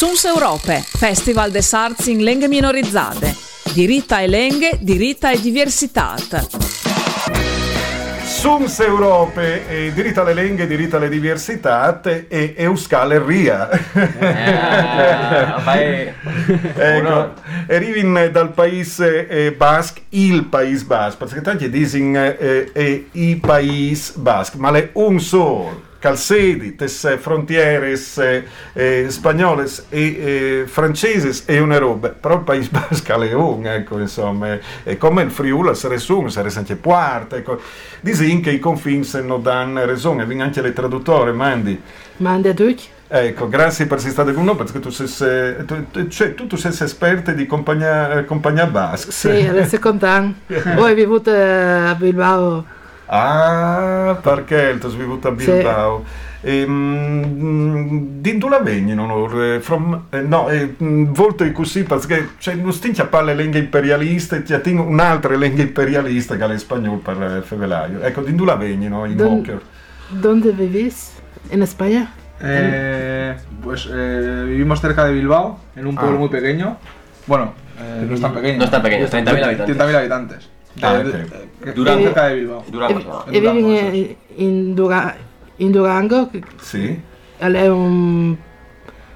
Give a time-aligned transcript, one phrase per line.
[0.00, 3.36] Zuns Europe, Festival des Arts in Lenghe Minorizzate.
[3.74, 6.46] Diritta e Lenghe, diritta e diversitat.
[8.24, 13.68] Sums Europe, e diritto alle lingue, diritto alle diversità e Euskal Ria.
[15.66, 16.14] Eh,
[16.76, 17.34] ecco,
[17.68, 24.14] arrivi dal paese eh, basque, il paese basque, perché tanti dicono eh, eh, i paese
[24.16, 31.60] basque, ma è un solo calcedi, tesse frontieres eh, eh, spagnoles e eh, franceses e
[31.60, 36.02] una roba, però il Paese Basco è un, ecco, insomma, è come il Friuli sarebbe
[36.08, 37.60] un, sarebbe anche quarta, ecco.
[38.00, 41.80] Disin che i confini non danno ragione, vengono anche le traduttori, mandi.
[42.16, 42.84] Mandi a tutti.
[43.12, 46.72] Ecco, grazie per essere stato con noi, perché tu sei, tu, cioè, tu, tu sei
[46.80, 49.10] esperto di compagnia, compagnia basca.
[49.10, 50.38] Sì, adesso contento.
[50.76, 52.78] Voi vivete a Bilbao
[53.12, 56.04] Ah, perché tu sei venuto a Bilbao.
[56.06, 56.28] Sì.
[56.42, 59.28] Ehm, dove vengono?
[59.60, 64.54] From, eh, no, eh, volto così perché cioè, non stinchi a parlare lingua imperialista, ti
[64.54, 68.00] attingo un'altra lingua imperialista che è spagnolo per eh, Fevelaio.
[68.00, 69.60] Ecco, din dove vengono in Don, Boker?
[70.10, 71.10] ¿Dónde vivís?
[71.50, 72.12] ¿En España?
[72.40, 76.20] Eh, pues eh, vivimos cerca de Bilbao, en un pueblo ah.
[76.20, 76.78] muy pequeño.
[77.26, 78.58] Bueno, eh, no es tan pequeño.
[78.58, 79.76] No es tan pequeño, 30.000 habitantes.
[79.76, 80.59] 30.000 habitantes.
[81.74, 82.64] Durango, cerca de Bilbao.
[82.68, 85.16] Durango, e, vivi in, in, Dura,
[85.56, 86.30] in Durango?
[86.60, 87.00] Sì.
[87.36, 88.36] È un,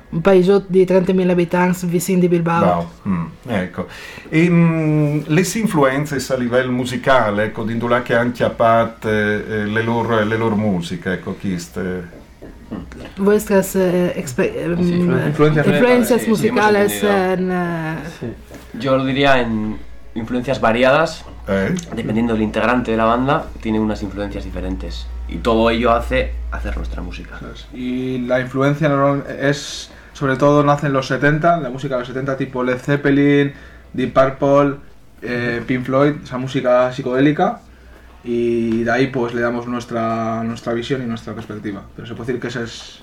[0.08, 2.90] un paese di 30.000 abitanti vicino di Bilbao.
[3.08, 3.86] Mm, ecco.
[4.28, 9.82] E, mm, le influenze a livello musicale, ecco, di dove che hanno chiappato eh, le,
[9.82, 12.22] loro, le loro musiche, ecco, chiste.
[13.16, 18.26] Vuestras eh, eh, influencias, influencias musicales sí, en, sí.
[18.72, 19.78] Yo lo diría en
[20.14, 21.74] influencias variadas, ¿Eh?
[21.94, 25.06] dependiendo del integrante de la banda, tiene unas influencias diferentes.
[25.28, 27.38] Y todo ello hace hacer nuestra música.
[27.72, 28.90] Y la influencia
[29.40, 33.52] es, sobre todo, nace en los 70, la música de los 70, tipo Led Zeppelin,
[33.92, 34.76] Deep Purple,
[35.22, 37.60] eh, Pink Floyd, esa música psicodélica.
[38.22, 41.82] Y de ahí pues le damos nuestra, nuestra visión y nuestra perspectiva.
[41.94, 43.02] Pero se puede decir que esa es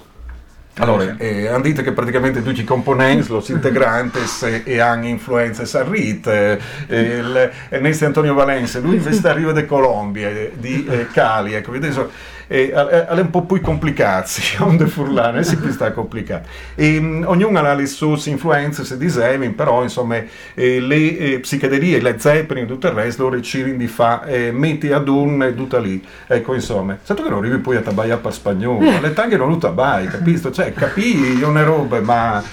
[0.82, 5.78] Allora, eh, hanno detto che praticamente tutti i componenti, los integrantes eh, e hanno influenze
[5.78, 11.08] a RIT, eh, il, Ernesto Antonio Valenza, lui invece arriva da Colombia, eh, di eh,
[11.12, 12.10] Cali, ecco, adesso
[12.52, 14.30] e è un po' più complicato,
[14.60, 16.50] onde furlane, è sempre sta complicato.
[16.76, 20.18] E, um, ognuno ha le sue influenze, se disevi, però insomma
[20.54, 24.52] eh, le eh, psichedelie, le zeppelin e tutto il resto, loro decidono di fare, eh,
[24.52, 26.06] metti ad un e tutta lì.
[26.28, 29.00] Ecco, insomma, sai che non arrivi poi a tabaia per spagnolo, eh.
[29.00, 30.52] le tanghe non lo tabai, capisci?
[30.52, 32.44] Cioè, capì, una roba, ma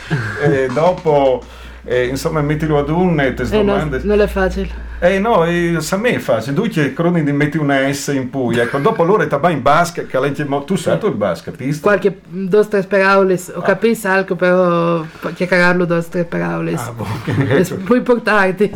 [0.44, 1.42] eh, dopo...
[1.84, 3.96] Eh, insomma, mettilo ad un e ti domande.
[3.96, 4.87] Eh no, non è facile.
[5.00, 6.56] Eh no, eh, a me è facile.
[6.56, 9.62] Tu che croni di metti una S in Puglia, ecco, dopo l'ora ti vai in
[9.62, 11.80] basca, che lenti, tu sai il basca, capisci?
[11.80, 13.62] Qualche due o tre parole, ho ah.
[13.62, 15.04] capito algo, però
[15.34, 16.74] chiacchierarlo due o tre parole.
[16.74, 17.06] Ah, boh.
[17.24, 18.72] È più importante.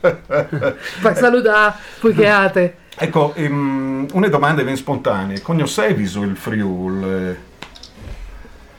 [0.00, 1.74] per salutare,
[2.14, 2.76] che altre.
[2.98, 5.38] Ecco, um, una domanda ben spontanea.
[5.42, 7.36] Conoscevi il Friul?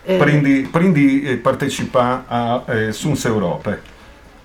[0.03, 3.95] Eh, prendi, prendi eh, partecipa a eh, Suns Europe.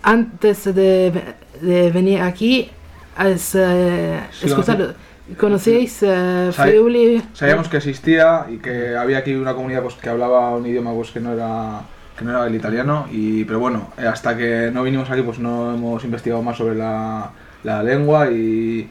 [0.01, 2.71] Antes de, de venir aquí,
[3.17, 4.95] has eh, sí, escuchado,
[5.39, 7.23] ¿conocéis eh, Friuli?
[7.33, 11.11] Sabíamos que existía y que había aquí una comunidad pues, que hablaba un idioma pues,
[11.11, 11.83] que no era
[12.19, 15.39] que no era el italiano y pero bueno eh, hasta que no vinimos aquí pues
[15.39, 17.31] no hemos investigado más sobre la,
[17.65, 18.91] la lengua y,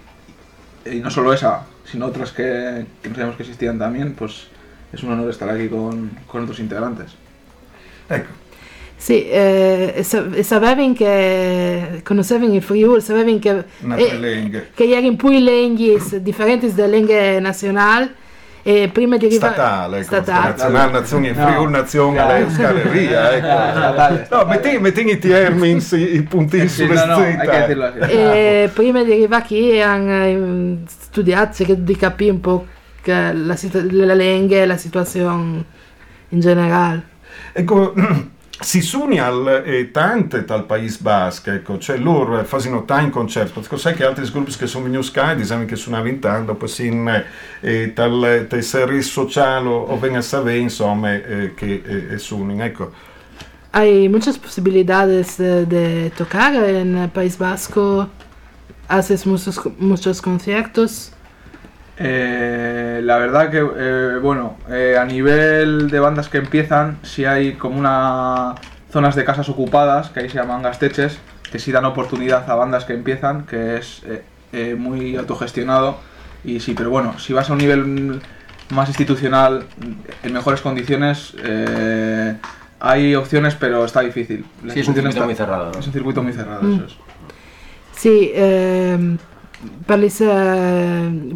[0.86, 4.48] y no solo esa sino otras que, que no sabíamos que existían también pues
[4.92, 7.12] es un honor estar aquí con, con otros integrantes.
[8.10, 8.41] Ecco.
[9.02, 10.06] Sì, eh,
[10.44, 13.64] sapevi che conoscevi il Friuli, sapevi che,
[13.96, 18.12] eh, che erano poi lingue differenti dalle lingue nazionali.
[18.62, 20.50] E prima di arrivare statale, ecco, statale.
[20.50, 22.28] nazionale, nazione e Friuli, nazione, no.
[22.28, 24.36] le scaleria, ecco.
[24.36, 27.26] No, metti, metti i termini, i puntini sì, sulle no, no,
[28.06, 32.68] e prima di arrivare qui hanno studiato, cercato di capire un po'
[33.06, 35.66] la, la lingua e la situazione
[36.30, 37.10] in generale.
[37.54, 37.94] Ecco,
[38.62, 43.78] si suoni al, eh, tante dal Paese Basco, ecco, cioè loro fanno tanti concerti, perché
[43.78, 47.24] sai che altri gruppi che sono venuti a diciamo che suonano tanto, poi in
[47.62, 51.82] eh, tal, tal servizio sociale o vengono a sapere, insomma, eh, che
[52.12, 52.92] eh, suonano, ecco.
[53.74, 58.10] Hay muchas posibilidades de tocar en el País Vasco,
[58.88, 61.14] haces muchos, muchos conciertos.
[62.04, 67.54] Eh, la verdad que, eh, bueno, eh, a nivel de bandas que empiezan, si hay
[67.54, 68.56] como una
[68.92, 71.18] zonas de casas ocupadas, que ahí se llaman gasteches,
[71.52, 74.04] que sí dan oportunidad a bandas que empiezan, que es
[74.78, 75.98] muy autogestionado.
[76.44, 78.20] Y sí, pero bueno, si vas a un nivel
[78.70, 79.66] más institucional,
[80.24, 81.34] en mejores condiciones,
[82.80, 84.44] hay opciones, pero está difícil.
[84.64, 85.80] La Sí, es un circuito está- muy cerrado, ¿no?
[85.80, 86.74] Es un circuito muy cerrado, Mm.
[86.76, 86.96] eso es.
[87.96, 88.32] Sì,
[89.86, 90.00] per,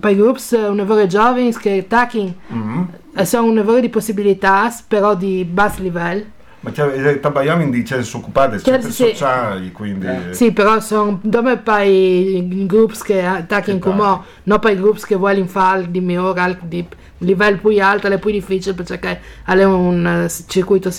[0.04, 2.90] eh, i gruppi un'evore giovani che tacking Mhm.
[3.24, 6.34] sono un'evore di possibilità, però di basso livello.
[6.62, 9.04] Ma chiaro, Tabayami dice occupate Certo, centri sì.
[9.10, 10.08] sociali, quindi...
[10.08, 10.34] Eh.
[10.34, 15.16] Sì, però sono dove per i gruppi che Che come non per i gruppi che
[15.16, 16.84] vogliono fare di migliore, di
[17.20, 20.90] livello più alto, è più difficile perché è un eh, circuito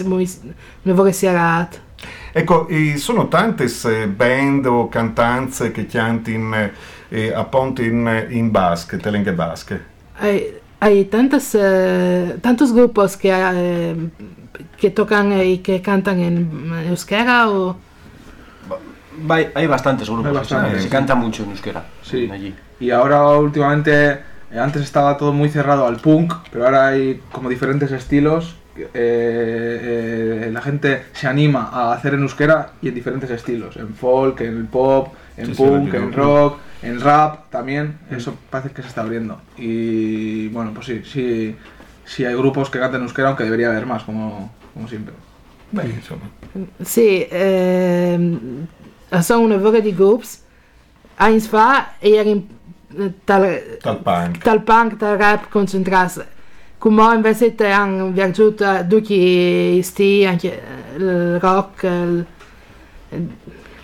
[0.82, 1.78] un'evore serrato.
[2.32, 6.70] Ecco, e sono tante eh, band o cantanze che cantano
[7.10, 9.80] eh, appunto in, in basche, telenghe basche.
[10.18, 13.94] Hay, hay tantos, eh, tantos grupos que, eh,
[14.76, 17.76] que tocan y que cantan en euskera o...
[19.28, 20.88] Hay, hay bastantes grupos, Hay se- bastantes, se sí.
[20.90, 22.28] canta mucho en euskera Sí.
[22.30, 22.54] allí.
[22.80, 24.10] Y ahora últimamente,
[24.50, 28.56] eh, antes estaba todo muy cerrado al punk, pero ahora hay como diferentes estilos.
[28.78, 33.94] eh, eh, la gente se anima a hacer en euskera y en diferentes estilos, en
[33.94, 37.98] folk, en pop, en Sí, sí, punk, en rock, en rap también.
[38.10, 39.40] Eso parece que se está abriendo.
[39.56, 41.56] Y bueno, pues sí, sí,
[42.04, 45.14] sí hay grupos que cantan euskera, aunque debería haber más, como, como siempre.
[46.84, 48.66] Sì, ehm,
[49.20, 50.42] sono una voglia di groups.
[51.18, 52.46] Eins fa era in
[52.98, 54.38] eh, tal, Tal punk.
[54.42, 56.24] tal punk, tal rap concentrato.
[56.78, 59.14] Come invece hanno viaggiato tutti
[59.78, 60.62] i stili, anche
[60.96, 62.26] il rock, il,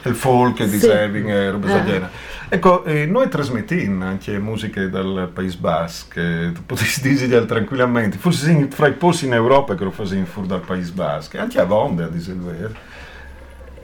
[0.08, 0.78] il folk, il Sì.
[0.78, 1.72] deserving e roba Eh.
[1.72, 2.08] del genere.
[2.48, 8.66] Ecco, eh, noi trasmettiamo anche musiche dal Paese Basque, eh, tu potresti dire tranquillamente, forse
[8.70, 12.04] fra i posti in Europa che lo fanno fuori dal Paese Basque, anche a Vonda,
[12.04, 12.74] a dire il vero.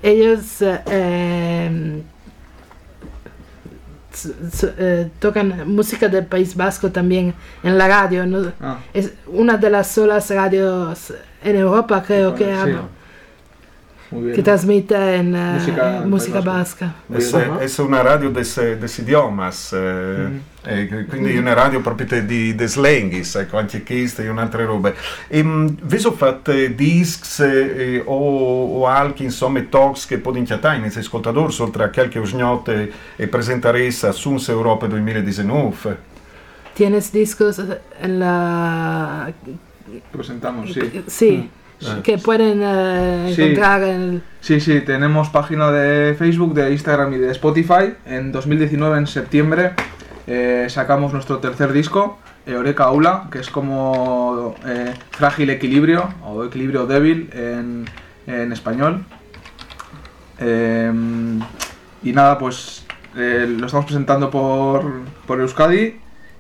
[0.01, 2.03] ellos ehm,
[4.79, 8.27] eh, tocan música del País Vasco también en la radio.
[8.27, 8.53] ¿no?
[8.61, 11.13] Ah, Es una de las solas radios
[11.43, 12.77] en Europa, creo que, sí.
[14.11, 16.95] Que transmite en eh, Música música vasca.
[17.13, 20.41] È, è una radio des, des idiomas, eh, Mhm.
[20.65, 24.65] e quindi è una radio proprio de- di des lenghis, ecco, anche queste e altre
[24.65, 24.95] robe.
[25.29, 30.77] E, mh, vi sono fatte discs eh, o, o anche insomma talks che podin chiatare
[30.77, 35.97] in ascoltatori, oltre a qualche usgnote e presentaressa Suns Europa 2019.
[36.75, 37.59] Tienes discos
[38.01, 39.31] en la...
[39.45, 41.03] Que presentamos, sí.
[41.07, 41.51] Sí,
[41.87, 42.01] Ah.
[42.03, 43.43] que pueden eh, Sí.
[43.43, 44.23] encontrar en el...
[44.41, 47.95] Sí, sí, tenemos página de Facebook, de Instagram y de Spotify.
[48.07, 49.73] En 2019, en septiembre,
[50.27, 56.87] eh, sacamos nuestro tercer disco, Eureka Aula, que es como eh, Frágil Equilibrio o Equilibrio
[56.87, 57.85] Débil en,
[58.27, 59.05] en español.
[60.41, 60.93] Eh,
[62.03, 62.85] y nada, pues
[63.17, 64.85] eh, lo estamos presentando por,
[65.27, 65.97] por Euskadi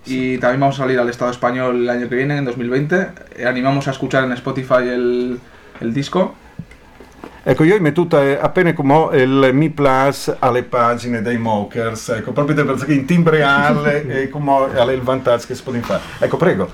[0.08, 3.08] y también vamos a salir al Estado español el año que viene, en 2020.
[3.36, 5.38] Eh, animamos a escuchar en Spotify el,
[5.80, 6.34] el disco.
[7.44, 12.32] Ecco, io ho mettuto eh, appena come il Mi Plus alle pagine dei Mokers, ecco,
[12.32, 16.02] proprio perché in timbreale e come alle il vantaggio che si può fare.
[16.18, 16.68] Ecco, prego.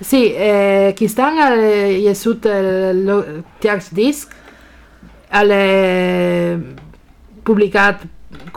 [0.00, 1.58] Sí, eh, que están al
[2.00, 2.46] Jesut
[3.58, 4.30] Tiax Disc
[5.30, 6.58] al eh,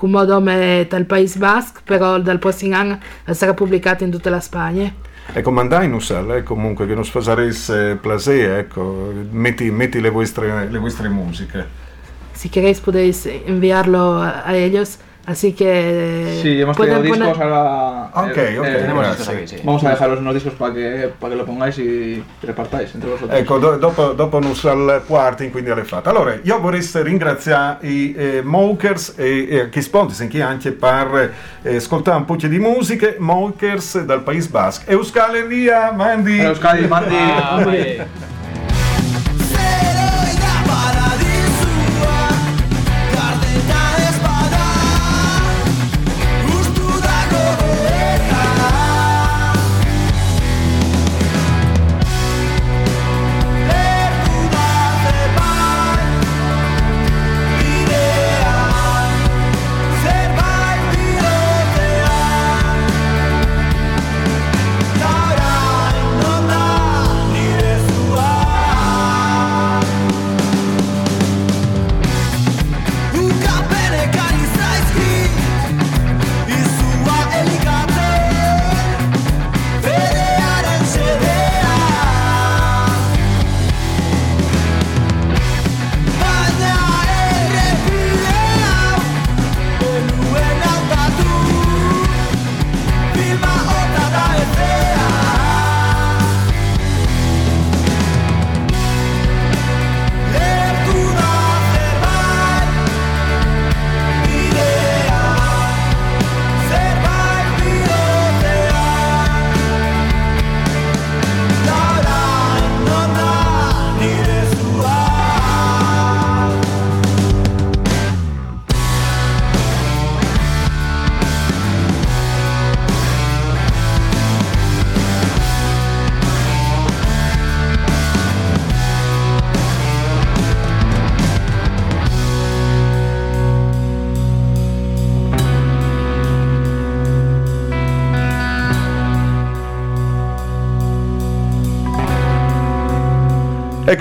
[0.01, 2.99] nome del País Basque, però dal prossimo anno
[3.31, 4.91] sarà pubblicato in tutta la Spagna.
[5.33, 10.77] Ecco, mandai sa, eh, comunque, che non sfasaresse placer, ecco, metti, metti le, vostre, le
[10.77, 11.85] vostre musiche.
[12.33, 18.09] Si queréis podéis enviarlo a, a ellos, así que Sí, hemos tenido discos poner- ahora.
[18.31, 19.57] Ok, eh, ok, eh, Tenemos discos aquí, sí.
[19.63, 23.37] Vamos a dejaros unos discos para que, para que lo pongáis y repartáis entre vosotros.
[23.39, 26.09] Ecco, do- dopo, dopo non sa il quarto, quindi alle fatte.
[26.09, 32.17] Allora, io vorrei ringraziare i eh, Mokers e, e che sponsor anche per eh, ascoltare
[32.17, 34.91] un po' di musica, Mokers dal Paese Basque.
[34.93, 36.39] Euskal Herria, Mandi!
[36.39, 37.15] Euskadi, Mandi.
[37.15, 38.05] Ah,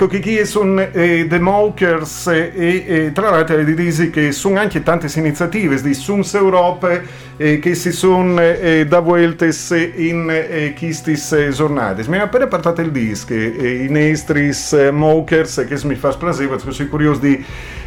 [0.07, 2.51] Che chi sono eh, The Mokers e,
[2.87, 7.03] e tra l'altro di dire che sono anche tante iniziative di Suns Europe
[7.37, 12.03] eh, che si sono eh, da vueltes in eh, queste giornate.
[12.07, 16.71] Mi ha appena portato il disco, eh, i Nestris eh, Mokers, che mi fa perché
[16.71, 17.43] sono curioso di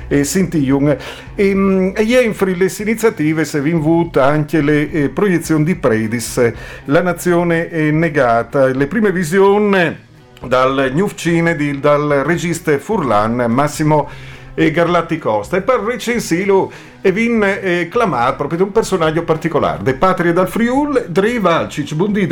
[0.09, 0.97] eh, sentiamo.
[1.35, 6.53] E, mm, e ieri le iniziative si è vinto anche le eh, proiezioni di Predis,
[6.85, 10.09] La Nazione negata, le prime visioni
[10.41, 14.09] dal New Cine di, dal regista Furlan Massimo
[14.55, 15.57] e Garlatti Costa.
[15.57, 16.71] E per recensirlo
[17.01, 19.83] e vin eh, clamato proprio di un personaggio particolare.
[19.83, 22.27] De patrie dal Friul Drei Valcic buondì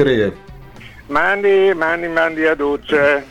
[1.09, 3.25] mandi mandi mandi a duce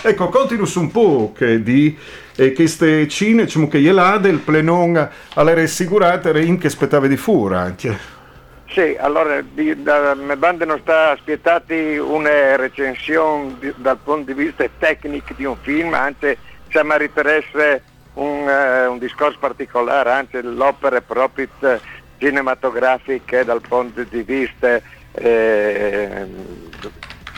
[0.00, 1.94] ecco continuo un po' che di
[2.36, 7.60] eh, queste cine diciamo che gliela del plenon alle rassicurate in che aspettava di fura
[7.60, 7.98] anche
[8.72, 9.42] sì, allora
[9.76, 15.92] da bande non sta aspettati una recensione dal punto di vista tecnico di un film,
[15.94, 16.36] anzi
[16.68, 17.82] ci meriterebbe
[18.14, 21.48] un, uh, un discorso particolare, anzi l'opera proprio
[22.18, 24.80] cinematografica dal punto di vista
[25.12, 26.26] eh,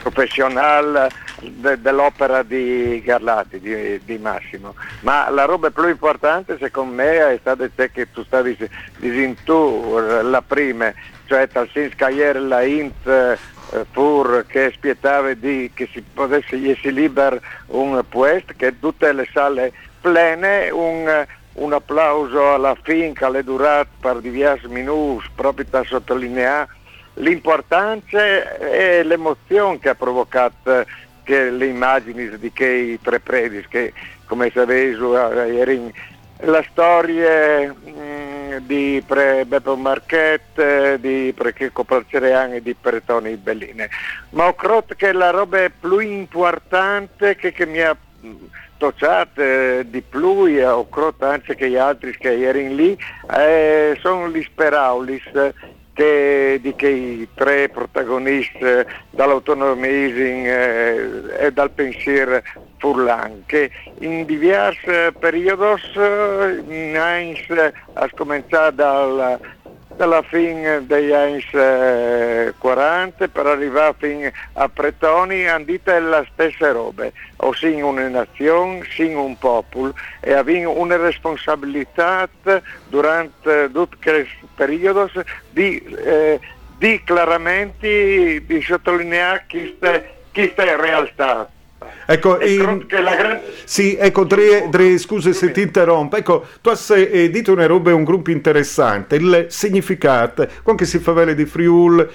[0.02, 1.08] professionale
[1.40, 4.74] de, dell'opera di Garlati, di, di, Massimo.
[5.00, 8.56] Ma la roba più importante secondo me è stata che tu stavi
[8.98, 10.92] dicendo tu, la prima,
[11.26, 13.38] cioè tal senso che ieri la Int eh,
[13.90, 19.72] pur che spietava di che si potesse essere libero un puesto, che tutte le sale
[20.00, 26.68] plene, un, un applauso alla fin che è durato per diversi minuti proprio da sottolineare
[27.14, 30.84] l'importanza e l'emozione che ha provocato
[31.22, 33.92] che le immagini di quei tre predis che
[34.26, 34.98] come sapete
[35.58, 35.90] erano
[36.40, 43.88] la storia mh, di pre Beppo Marchette, di Prechecco Palcerean e di Pretoni Belline.
[44.30, 47.96] Ma ho creduto che la roba più importante che, che mi ha
[48.76, 52.98] toccato eh, di più, ho creduto anche che gli altri che erano lì,
[53.36, 55.30] eh, sono gli speraulis
[55.94, 58.58] che, di i tre protagonisti
[59.10, 62.42] dall'autonomising eh, e dal pensiero
[62.84, 65.80] Furlan, che in diversi periodi
[66.68, 67.46] in Heinz
[67.94, 69.40] ha cominciato dal
[69.96, 71.40] dalla fine degli anni
[72.58, 79.16] 40 per arrivare fino a Pretoni hanno detto la stessa roba, ossia una nazione, sin
[79.16, 82.28] un popolo e abbiamo una responsabilità
[82.88, 84.26] durante tutto il
[84.56, 85.08] periodo
[85.50, 86.40] di, eh,
[86.76, 89.46] di chiaramente di sottolineare
[90.32, 91.48] questa realtà.
[92.06, 92.84] Ecco, in...
[92.86, 93.40] gran...
[93.64, 96.16] sì, ecco Dre, Dre, scusa se ti interrompo.
[96.16, 101.12] Ecco, tu hai eh, detto una roba, un gruppo interessante, il significato, quando si fa
[101.12, 102.08] vele di Friul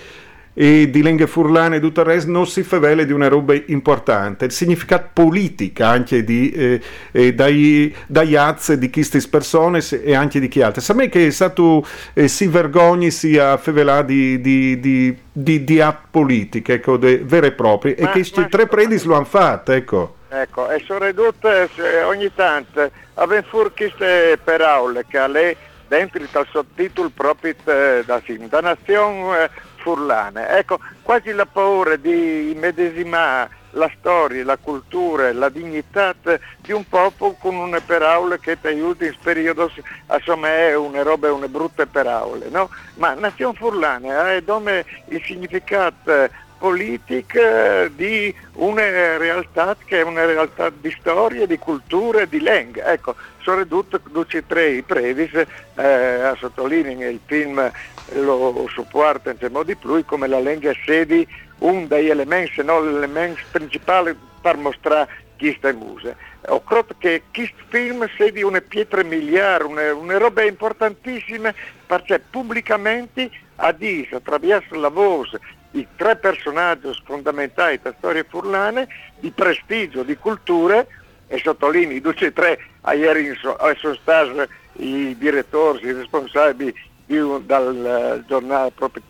[0.62, 3.54] e di lingue furlane e tutto il resto non si fa vele di una roba
[3.68, 6.82] importante, il significato politico anche di, eh,
[7.14, 10.82] eh, dai, dai azze di queste persone e anche di chi altri.
[10.82, 15.80] Sa me che è stato eh, si vergogni sia fevelà di, di, di, di, di
[15.80, 20.16] app politiche, ecco, vere e proprie, ma, e questi tre predis lo hanno fatto, ecco.
[20.28, 21.70] Ecco, e sono ridotte
[22.06, 25.56] ogni tanto, avendo fuori queste parole che lei
[25.88, 29.50] dentro il sottotitolo proprio eh, da da nazione eh,
[29.80, 30.50] furlane.
[30.50, 36.16] Ecco, quasi la paura di immedesimare la storia, la cultura, la dignità
[36.58, 39.72] di un popolo con una parole che ti aiuta in periodo,
[40.12, 42.70] insomma è una roba, una brutte parole, no?
[42.96, 50.70] Ma nazione furlane è dove il significato politica di una realtà che è una realtà
[50.70, 52.92] di storia, di cultura, di lingua.
[52.92, 53.16] Ecco,
[53.50, 57.72] sono tutti tre i previs, eh, a sottolineare il film
[58.14, 61.28] lo supporta in modo di più come la lingua sedi
[61.60, 66.16] un degli elementi, se non l'elemento principale per mostrare chi sta in muse.
[66.48, 71.54] Ho creduto che questo film sia una pietra miliare, una, una roba importantissima
[71.86, 75.40] perché pubblicamente a dire attraverso la voce
[75.72, 78.88] i tre personaggi fondamentali della storia furlane
[79.20, 80.86] di prestigio, di cultura
[81.28, 82.60] e sottolineo i due tre
[82.94, 86.74] ieri sono stati i direttori, i responsabili
[87.06, 89.04] di, dal giornale proprio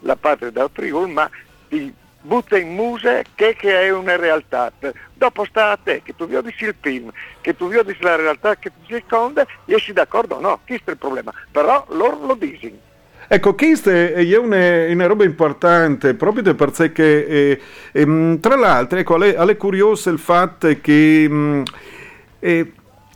[0.00, 1.30] La Patria del Friuli, ma
[1.68, 1.92] ti
[2.24, 4.72] butta in muse che, che, è una realtà.
[5.12, 8.70] Dopo sta a te, che tu vedi il film, che tu vedi la realtà che
[8.70, 11.32] ti circonda, esci d'accordo o no, questo è il problema.
[11.50, 12.92] Però loro lo dicono.
[13.26, 17.60] Ecco, questa è una, una, roba importante proprio perché, eh,
[17.92, 21.62] eh, tra l'altro, ecco, è, è curioso il fatto che mm,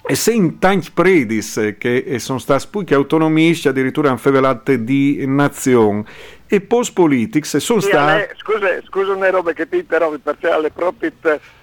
[0.08, 5.24] eh, se in tanti predis che sono stati poi che autonomisti addirittura hanno fevelato di
[5.26, 6.04] nazione,
[6.50, 8.12] e Post Politics sono Sì, stati...
[8.12, 11.12] me- scusa, scusa una roba che ti interrompi, perché alle proprio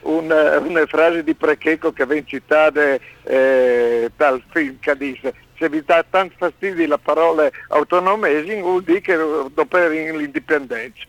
[0.02, 0.26] un,
[0.68, 6.04] una frase di Precheco che viene citata eh, dal film che dice se vi dà
[6.10, 9.16] tanto fastidio la parola autonomesi vuol dire che
[9.54, 11.04] dopo l'indipendenza.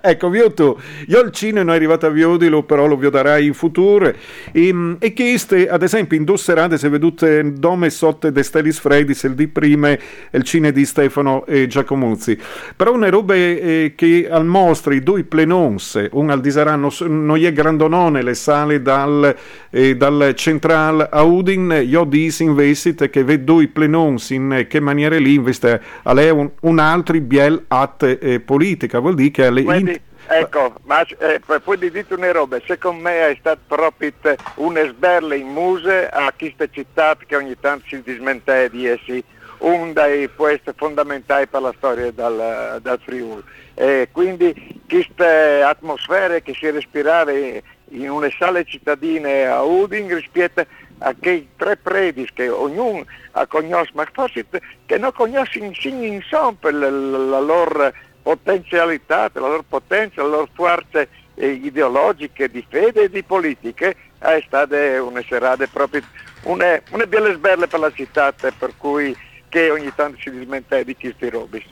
[0.02, 3.54] ecco, vi tu, io il cinema non è arrivato a Viodilo, però lo vedrai in
[3.54, 4.12] futuro.
[4.52, 8.78] E, e queste, ad esempio, in due serate si è vedute Dome sotto de Stellis
[8.78, 12.38] Fredis, il di prima, il cine di Stefano e Giacomuzzi.
[12.76, 18.22] Però una roba eh, che al mostri due plenons, un al disaranno, non è grandonone
[18.22, 19.34] le sale dal,
[19.70, 25.16] eh, dal central a Udin, io dis investit che vedo due plenons in che maniera
[25.18, 29.62] lì investe a lei un, un altro biel at eh, politica, vuol dire che alle
[29.62, 34.12] Quindi, ecco, ma eh, poi di dite una roba, secondo me è stato proprio
[34.56, 39.22] un sberle in muse a queste città che ogni tanto si dismente di essi
[39.60, 43.42] un dei puesti fondamentali per la storia dal, dal Friuli.
[43.74, 50.64] E quindi queste atmosfere che si respirava in una sale cittadine a Udin rispetto
[51.02, 54.46] a quei tre predis che ognuno ha conosciuto, ma forse
[54.86, 57.92] che non conoscono insieme insomma la, la, la loro
[58.22, 64.42] potenzialità, la loro potenza, le loro forze eh, ideologiche di fede e di politiche, è
[64.46, 66.02] stata una serata proprio
[66.42, 69.16] una, una bella sberle per la città, per cui
[69.48, 71.64] che ogni tanto si dismente di questi robis.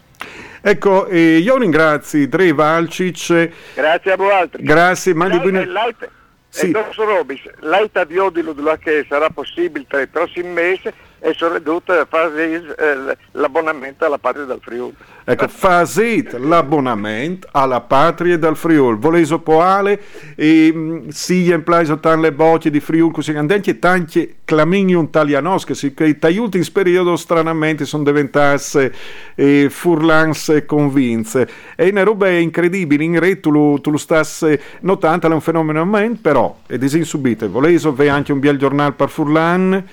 [0.61, 3.51] Ecco, eh, io ringrazio Dre Valcic.
[3.75, 4.63] Grazie a voi altri.
[4.63, 6.09] Grazie, mandi l'altra-
[6.49, 6.67] Sì.
[6.67, 11.55] E Dottor Robis, l'aita di odilo che sarà possibile tra i prossimi mesi e sono
[11.55, 14.95] ridotto a fare eh, l'abbonamento alla patria del Friuli.
[15.25, 18.97] Ecco, fasit l'abbonamento alla patria del Friul.
[18.99, 20.01] Voleso poale
[20.35, 25.93] e mh, si implaso tan le bocce di Friul così andenti tanti claminium talianosche, sì,
[25.93, 28.95] che in ultimi periodo stranamente sono diventate
[29.35, 31.49] eh, furlans convinze.
[31.77, 35.85] E una roba incredibile, in re tu lo, tu lo stassi notando, è un fenomeno
[35.85, 39.85] ment, però, ed esin subite, voleso ve anche un bel giornale per Furlan,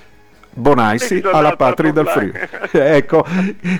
[0.58, 2.08] Bonaisi Sì, giornale alla patria del.
[2.08, 2.32] Friuli.
[2.72, 3.26] ecco,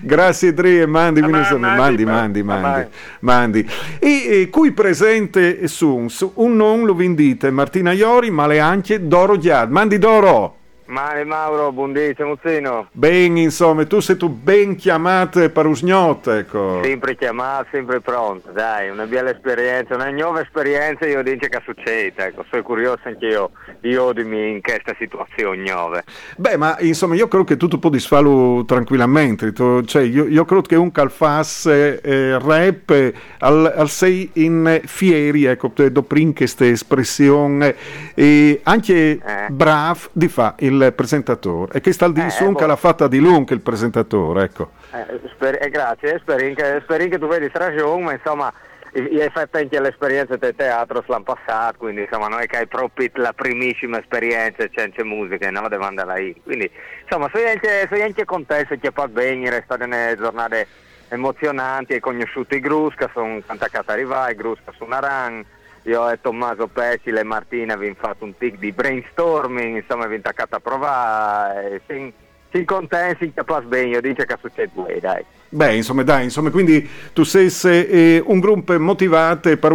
[0.02, 3.70] grazie Dre e mandi, Ma- mandi, mandi, mandi, ma- mandi, ma- mandi, mandi.
[4.00, 9.38] E, e qui presente Suns, un non lo vindite Martina Iori, ma le anche Doro
[9.38, 9.72] Giad.
[9.72, 10.58] Mandi Doro!
[10.88, 12.90] Male Mauro, buondissimo Muzzino.
[12.92, 16.80] Ben, insomma, tu sei tu ben chiamato per usgnot, ecco.
[16.84, 22.14] Sempre chiamato, sempre pronto, dai, una bella esperienza, una nuova esperienza, io dico che succede,
[22.28, 26.04] ecco, sono curioso anche io di odimi in questa situazione nuova.
[26.38, 29.54] Beh, ma insomma, io credo che tu, tu puoi farlo tranquillamente.
[29.54, 34.82] Tu- cioè, io, io credo che un calfasse eh, rap eh, al, al sei in
[34.86, 37.76] fieri, ecco, te do prin questa espressione,
[38.14, 39.48] e anche Eh.
[39.50, 41.74] brav di fa il presentatore.
[41.74, 42.66] E che sta al di Eh, su che boh.
[42.68, 44.72] l'ha fatta di lungo il presentatore, ecco.
[44.92, 48.54] Eh, sper- eh, grazie, spero che, tu vedi ragione, ma insomma,
[48.94, 53.10] hai fatto anche l'esperienza del teatro l'anno passato, quindi insomma non è che hai proprio
[53.16, 56.42] la primissima esperienza senza musica, no, devo andare lì.
[56.42, 56.70] Quindi
[57.04, 60.68] insomma, sono anche, sono anche contento che fa è state delle giornate
[61.10, 65.46] emozionanti, hai conosciuto i Grusca, sono attaccati a arrivare, i Grusca su Naran.
[65.86, 70.56] Io e Tommaso Pesile e Martina abbiamo fatto un tic di brainstorming, insomma abbiamo attaccato
[70.56, 72.12] a provare, siamo
[72.56, 75.24] siamo contenti, che fa bene, io dico che succede due, dai.
[75.50, 79.74] Beh, insomma, dai, insomma, quindi tu sei se, eh, un gruppo motivato per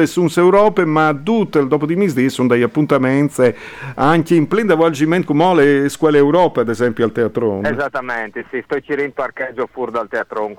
[0.00, 3.54] e su Europa, ma tutto il dopo di misdì sono degli appuntamenti
[3.94, 7.62] anche in pleno avvolgimento come le scuole Europa, ad esempio, al teatro.
[7.62, 10.50] Esattamente, sì, sto in parcheggio fuori dal teatro.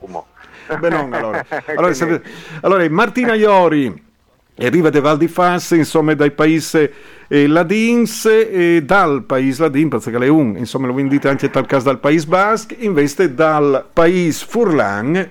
[0.80, 1.46] Beh, non, allora.
[1.76, 2.22] Allora, se-
[2.62, 4.08] allora, Martina Iori
[4.66, 6.90] arriva da Val di Fas, insomma, dai paesi
[7.28, 11.86] eh, ladins e dal paese ladin, perché è un, insomma, lo vendite anche tal caso
[11.86, 15.30] dal paese basque, invece dal paese Furlan,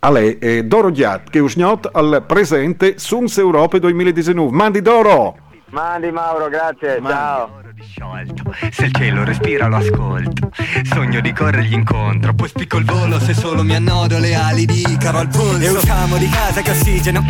[0.00, 4.54] a lei, eh, Doro Giat, che usgnot al presente Suns Europa 2019.
[4.54, 5.36] Mandi Doro!
[5.70, 7.60] Mandi Mauro, grazie, ciao.
[7.82, 10.50] Sciolto, se il cielo respira lo ascolto.
[10.84, 12.34] Sogno di corrergli incontro.
[12.34, 15.60] Poi spicco il volo se solo mi annodo le ali di Icaro al polso.
[15.60, 17.24] E usciamo di casa che ossigeno.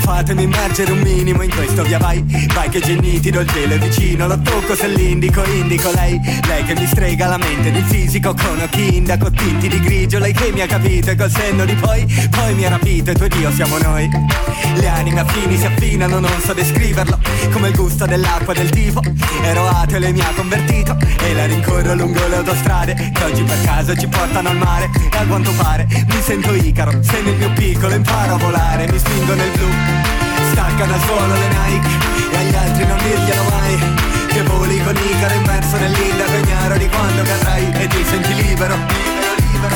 [0.00, 2.22] Fatemi immergere un minimo in questo via vai.
[2.54, 4.26] Vai che gennitido il gelo è vicino.
[4.26, 6.20] Lo tocco se l'indico, indico lei.
[6.46, 10.18] Lei che mi strega la mente del fisico Con occhi indaco tinti di grigio.
[10.18, 13.10] Lei che mi ha capito e col senno di poi Poi mi ha rapito.
[13.10, 14.08] E tu ed io siamo noi.
[14.74, 17.18] Le anime affini si affinano, non so descriverlo.
[17.52, 19.00] Come il gusto dell'acqua del tipo.
[19.42, 20.96] Ero ateo le mi ha convertito.
[21.20, 24.90] E la rincorro lungo le autostrade Che oggi per caso ci portano al mare.
[25.10, 28.98] E a quanto pare mi sento Icaro Se nel mio piccolo imparo a volare Mi
[28.98, 29.68] spingo nel blu.
[30.52, 31.88] Stacca dal suolo le Nike
[32.30, 33.78] E agli altri non dirglielo mai.
[34.26, 37.72] Che voli con Icaro immerso nell'indaco Ignaro di quando cadrai.
[37.82, 38.76] E ti senti libero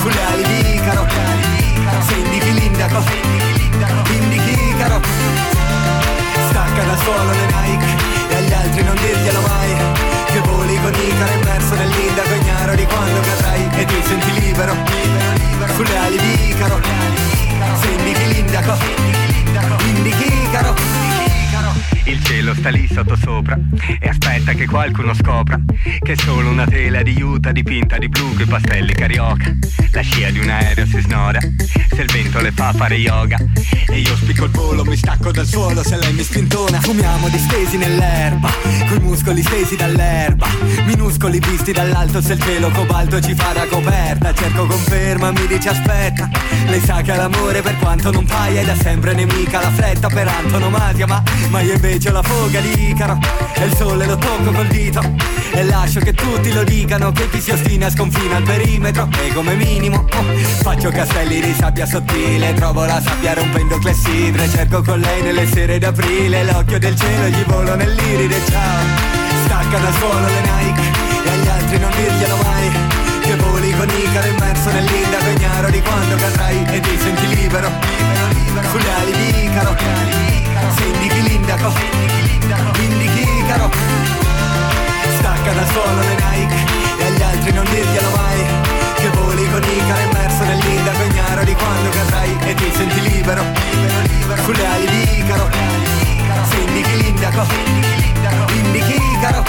[0.00, 1.06] Sulle ali di Icaro
[2.06, 3.02] Se indichi l'indaco
[4.10, 5.57] Indichi Icaro.
[6.78, 7.86] Spacca solo le Nike
[8.28, 9.74] E agli altri non dirglielo mai.
[10.26, 13.68] Che voli con Icara immerso nell'indaco ignaro di quando cadrai.
[13.80, 15.74] E ti senti libero, libero, libero.
[15.74, 16.80] Sulle ali di Icaro.
[17.80, 18.76] Se indichi l'indaco
[19.86, 23.58] Indichi Icaro il cielo sta lì sotto sopra
[24.00, 25.60] e aspetta che qualcuno scopra
[26.00, 29.54] che è solo una tela di juta dipinta di blu coi pastelli carioca.
[29.92, 33.36] La scia di un aereo si snora se il vento le fa fare yoga.
[33.88, 36.80] E io spicco il volo, mi stacco dal suolo se lei mi spintona.
[36.80, 38.50] Fumiamo distesi nell'erba,
[38.88, 40.46] coi muscoli stesi dall'erba.
[40.84, 44.32] Minuscoli visti dall'alto se il cielo cobalto ci fa da coperta.
[44.32, 46.28] Cerco conferma, mi dice aspetta.
[46.66, 50.28] Lei sa che l'amore per quanto non paia è da sempre nemica la fretta per
[50.28, 53.18] antonomasia, ma, ma io invece c'ho la fuga di Icaro
[53.54, 55.00] E il sole lo tocco col dito.
[55.52, 59.08] E lascio che tutti lo dicano Che chi si ostina sconfina al perimetro.
[59.24, 60.24] E come minimo oh,
[60.62, 62.54] Faccio castelli di sabbia sottile.
[62.54, 64.48] Trovo la sabbia rompendo clessidre.
[64.48, 66.44] Cerco con lei nelle sere d'aprile.
[66.44, 68.84] L'occhio del cielo gli volo nell'iride Ciao.
[69.44, 70.82] Stacca dal suolo le Nike
[71.24, 72.70] E agli altri non dirglielo mai.
[73.20, 76.64] Che voli con Icaro immerso nell'indaco ignaro di quando cadrai.
[76.70, 78.68] E ti senti libero, libero, libero.
[78.68, 79.76] Sulle ali di Icaro
[80.78, 81.17] se
[81.48, 83.70] indichi l'indaco, indichi Icaro
[85.16, 86.56] Stacca da suolo le Nike
[86.98, 88.44] e agli altri non dirglielo mai.
[88.96, 93.42] Che voli con Icaro immerso nell'indaco ignaro di quando cadrai E ti senti libero,
[94.44, 95.48] sulle ali di Icaro.
[96.50, 97.46] Se indichi l'indaco,
[98.52, 99.44] indichi Icaro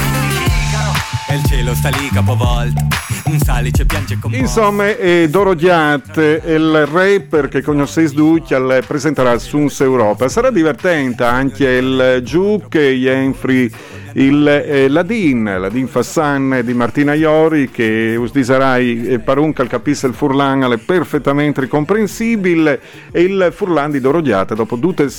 [1.27, 6.85] E il cielo sta lì capovolto un salice piange con Insomma, eh, Doro Giat, il
[6.85, 10.27] rapper che conoscete tutti, presenterà Suns Europa.
[10.27, 13.71] Sarà divertente anche il Giuc, Jenfri
[14.13, 20.71] il eh, Ladin, Fassan di Martina Iori che usdiserai eh, parunca il capisse il Furlan
[20.71, 22.79] è perfettamente ricomprensibile
[23.11, 25.09] e il Furlan di Dorodiata dopo tutte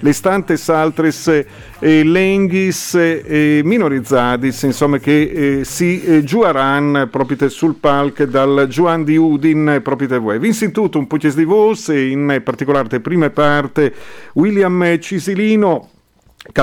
[0.00, 1.44] le stante altres
[1.78, 9.04] eh, lenghis eh, minorizzadis insomma che eh, si eh, giuaran proprio sul palco dal Juan
[9.04, 10.38] di Udin proprio voi.
[10.38, 13.92] Vinstituto un po' di vos in particolare prime parte
[14.34, 15.91] William Cisilino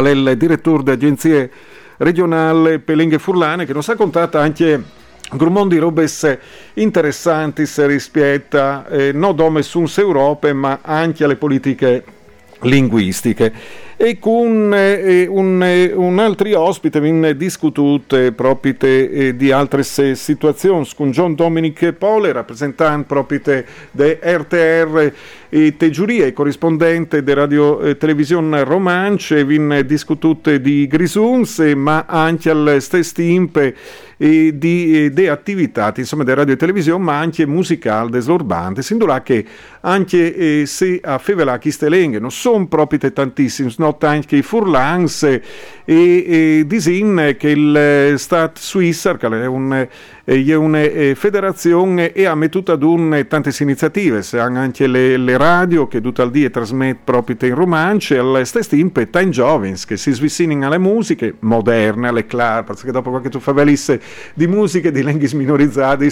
[0.06, 1.52] è il direttore di agenzie
[1.98, 4.84] regionali Pelenghe Furlane, che nos ha contato anche
[5.32, 6.38] Grumon di robes
[6.74, 12.04] interessanti rispetto eh, non dome suns Europe, ma anche alle politiche
[12.62, 13.54] linguistiche.
[14.02, 20.88] E con eh, un, eh, un, altro ospite in discutute proprio eh, di altre situazioni
[20.96, 23.42] con John Dominic Pole, rappresentante proprio
[23.92, 25.14] di RTR
[25.50, 32.50] e Tegiuria e corrispondente di Radio eh, Televisione Romance, vin discutute di Grisuns, ma anche
[32.50, 33.60] al stesso tempo
[34.22, 39.22] e di eh, de attività insomma di radio e televisione ma anche musicale desorbante sindurà
[39.22, 39.46] che
[39.82, 45.42] anche eh, se a Fevela Chistelenghe non sono proprio tantissimi sono anche i furlans e,
[45.86, 49.88] e disin che il Stat Swisser che è un
[50.30, 55.38] è una eh, federazione e ha messo ad un tante iniziative, se anche le, le,
[55.38, 59.98] radio che tutto il dia trasmettono proprio in romance, al stesso tempo time giovens che
[59.98, 64.00] si svissinano alle musiche moderne, alle clar, perché dopo qualche tu favelisse
[64.36, 66.10] di musiche di lingue minorizzate,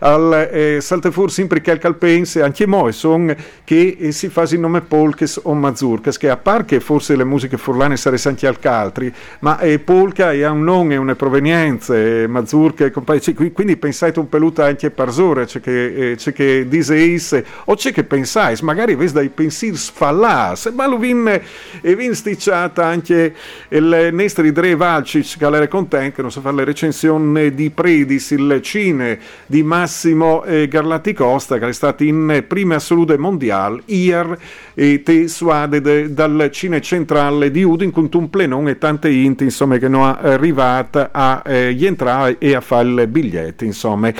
[0.00, 3.34] al eh, salte fuori sempre che al calpense, anche mo son
[3.64, 7.56] che eh, si fa il nome polkes o mazurkas, che a parte forse le musiche
[7.56, 12.84] furlane sarebbero anche al caltri, ma eh, polka ha un nome una provenienza, eh, mazurka
[12.84, 13.20] e compagni,
[13.52, 17.92] quindi pensate un peluto anche per Zora, c'è che, eh, c'è che diseis, o c'è
[17.92, 21.40] che pensai, magari vedi dai pensieri sfallas, ma lo vin,
[21.80, 23.34] e vin sticciata anche
[23.68, 28.30] il Nestri Dre Valcic, che era contento, che non so fare le recensioni di Predis,
[28.32, 34.38] il cine di Massimo eh, Garlati Costa, che è stato in prima assoluta mondiale, ier,
[34.74, 39.42] e te suade de, dal cine centrale di Udin, con un plenone e tante int,
[39.42, 44.12] insomma, che non arrivata a eh, entrare e a fare il biglietto insomma.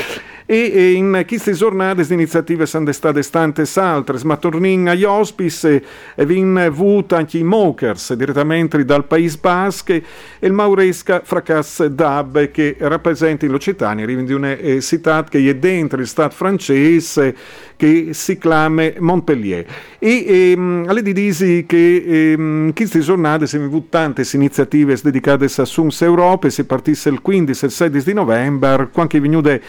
[0.50, 5.82] E, in queste giornate le iniziative sono state tante altre, ma torniamo agli ospiti
[6.14, 10.02] e vin avuto anche i Mokers direttamente dal Paese Basque
[10.38, 15.54] e il Mauresca Fracas Dab che rappresenta in L'Occitania, di una eh, città che è
[15.54, 17.36] dentro il Stato francese
[17.78, 19.64] che si chiama Montpellier.
[20.00, 26.02] E ehm, alle di disi che ehm, queste giornate avuto tante iniziative dedicate a Suns
[26.02, 29.60] Europa, si partisse il 15 e il 16 di novembre, quando è venuto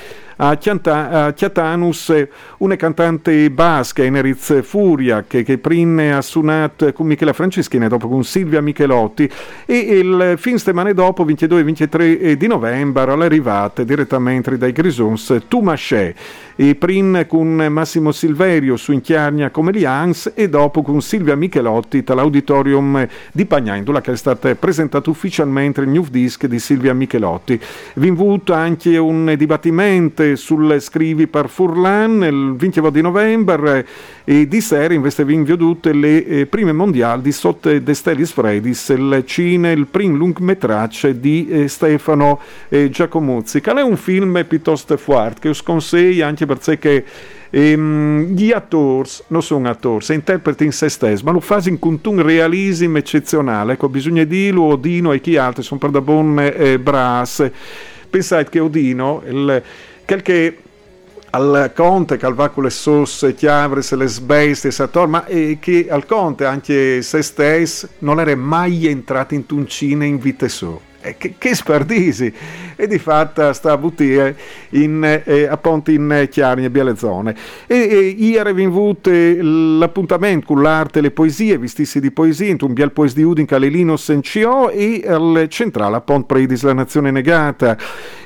[0.41, 2.13] a, Chianta, Chiatanus
[2.59, 8.23] una cantante basca, Eneriz Furia, che, che prima ha suonato con Michela Franceschini dopo con
[8.23, 9.29] Silvia Michelotti
[9.65, 16.15] e il fin settimane dopo, 22 e 23 di novembre, all'arrivata direttamente dai Grisons, Tumaché
[16.61, 23.07] e prima con Massimo Silverio su Inchiarnia come Lians e dopo con Silvia Michelotti dall'auditorium
[23.31, 27.57] di Pagnandola che è stato presentato ufficialmente il new disc di Silvia Michelotti.
[27.93, 33.87] Vi invito anche un dibattimento sul scrivi per Furlan il 20 di novembre
[34.25, 38.33] e di sera invece vi invio tutte le eh, prime mondiali di sotto De Stellis
[38.33, 44.43] Fredis, il cine, il primo lungmetraggio di eh, Stefano eh, Giacomuzzi, che è un film
[44.45, 47.05] piuttosto forte che us anche perché
[47.49, 51.99] ehm, gli attori non sono attori, si interpreti in se stessi, ma lo fanno con
[52.03, 53.73] un realismo eccezionale.
[53.73, 57.49] Ecco, bisogna dirlo, Odino e chi altri sono per da buon eh, bras.
[58.09, 59.63] Pensate che Odino, il,
[60.05, 60.57] quel che
[61.31, 65.87] al conte che va con le sosse, chiavre, se le sbeste, Sator, ma eh, che
[65.89, 70.79] al conte anche se stesso non era mai entrato in tuncine in vite su.
[71.01, 72.33] Eh, che, che spardisi!
[72.75, 74.35] E di fatto sta a buttare
[74.71, 77.35] in, eh, appunto in chiari e bielle zone.
[77.67, 82.57] E, e ieri abbiamo avuto l'appuntamento con l'arte e le poesie, vistissi di poesie, in
[82.61, 87.77] un biel poes di Udin Calelino Sencio e al centrale appunto Predis la nazione negata.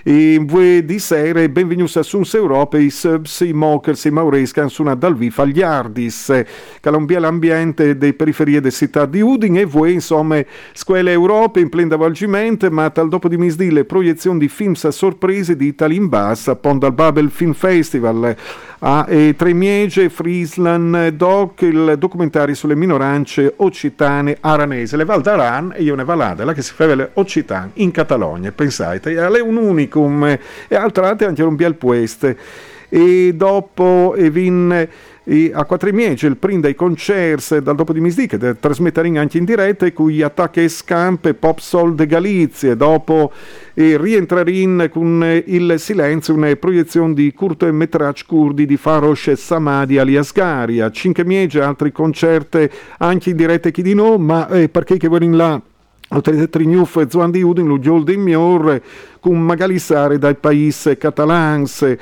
[0.04, 4.96] E voi di sera benvenuti a Suns Europa, i subs, i mokers, i maurescan una
[4.96, 6.44] dal vi fagliardis,
[6.82, 11.96] calombia l'ambiente delle periferie delle città di Udin e voi insomma scuole Europa in plena
[11.96, 16.86] avvolgimento ma tal dopo di misdì proiezioni di film a sorprese di Italin Bass appunto
[16.86, 18.36] al Babel Film Festival.
[18.80, 25.84] A eh, Tremiege, Friesland, Doc, il documentario sulle minoranze occitane aranese, le Val d'Aran e
[25.84, 30.26] io ne valade, la che si fa le occitane in Catalogna, pensate, è un unicum
[30.26, 32.38] e altre anche un bel pueste.
[32.90, 34.90] E dopo e vin e
[35.54, 39.86] a Quattrimiege il primo dei concerti dal dopo di misdì che trasmetteranno anche in diretta
[39.86, 43.32] e cui attacca e scampe Pop Soul de Galizia dopo
[43.74, 50.92] e rientrerin con il silenzio una proiezione di cortometraggi curdi di Farosh Samadi alias Garia.
[50.92, 54.18] Cinque miege altri concerti anche in diretta chi di no?
[54.18, 55.62] Ma eh, perché che vogliono là
[56.10, 58.80] Autorità Gnuf Zuan di Udin, Lugiol di Mior,
[59.24, 61.98] con Magalissare dai paesi catalans, e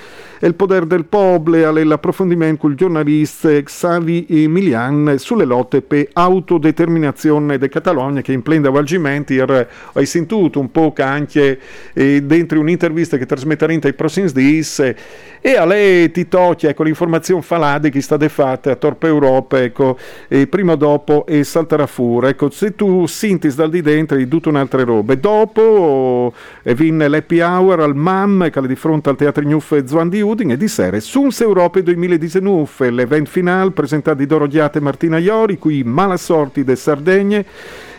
[0.47, 7.69] il potere del popolo, l'approfondimento con il giornalista Xavi Emilian sulle lotte per autodeterminazione de
[7.69, 11.59] Catalogna che in plena avvalgimenti hai sentito un po' anche
[11.93, 14.95] eh, dentro un'intervista che trasmetterete ai prossimi giorni
[15.43, 19.97] e a lei ti tocca ecco, l'informazione falade che sta fatta a Torpe Europa ecco,
[20.27, 24.27] e prima o dopo e salterà fuori ecco, se tu senti dal di dentro di
[24.27, 25.13] tutte un'altra roba.
[25.13, 30.07] Dopo e vin l'happy hour al MAM che è di fronte al Teatro Gnuffe Zuan
[30.07, 34.81] di Udin e di sera Suns Europe 2019 l'event final presentato di Doro Diate e
[34.81, 37.45] Martina Iori qui Malasorti de Sardegne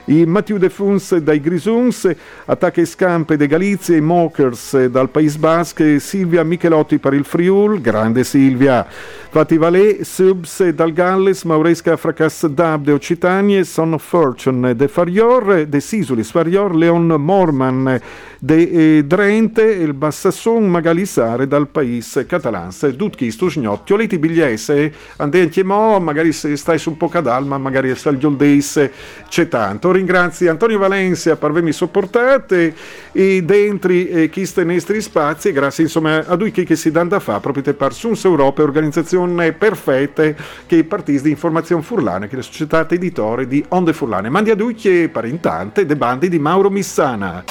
[0.06, 2.10] i Mathieu De Funs dai Grisuns,
[2.44, 7.80] Attacca e Scampe de Galizia, i Mokers dal País Basque, Silvia Michelotti per il Friul,
[7.80, 8.86] grande Silvia,
[9.30, 15.66] Fati Valé, Subs dal Galles, Mauresca Fracas Dab de Occitanie, Son of Fortune de Farior,
[15.66, 18.00] de Sisulis Farior, Leon Morman
[18.40, 26.00] de eh, Drente, il Bassasson Magalisare dal País Catalans, Dutchi Stusgnocchi, Oliti Bigliese, Andenti Mo,
[26.00, 28.90] magari stai su un po' cadalma, magari sta il Gioldeis,
[29.28, 32.74] c'è tanto ringrazio Antonio Valencia per avermi sopportate
[33.12, 37.40] e dentro eh, questi nostri spazi grazie insomma a lui che si danno da fare
[37.40, 40.34] proprio per Suns Europa organizzazione perfetta
[40.66, 44.50] che i partiti di informazione furlane che è la società editore di Onde Furlane mandi
[44.50, 47.44] a lui che per intanto de bandi di Mauro Missana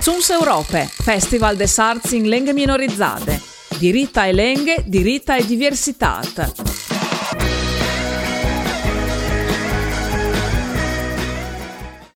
[0.00, 3.38] Suns Europe, Festival des Arts in Lenghe Minorizzate.
[3.78, 6.89] Diritta e Lenghe, diritta e diversitat.